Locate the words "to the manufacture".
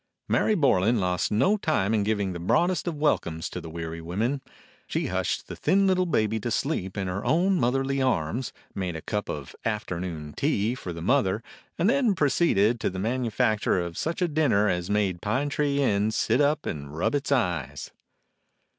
12.79-13.79